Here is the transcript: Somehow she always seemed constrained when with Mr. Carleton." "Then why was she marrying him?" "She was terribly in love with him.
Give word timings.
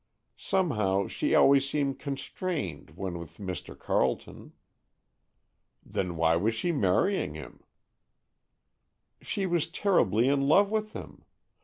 Somehow 0.35 1.05
she 1.05 1.35
always 1.35 1.69
seemed 1.69 1.99
constrained 1.99 2.93
when 2.95 3.19
with 3.19 3.37
Mr. 3.37 3.77
Carleton." 3.77 4.53
"Then 5.85 6.15
why 6.15 6.35
was 6.37 6.55
she 6.55 6.71
marrying 6.71 7.35
him?" 7.35 7.63
"She 9.21 9.45
was 9.45 9.67
terribly 9.67 10.27
in 10.27 10.47
love 10.47 10.71
with 10.71 10.93
him. 10.93 11.23